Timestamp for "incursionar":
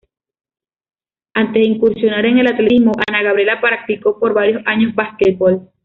1.69-2.25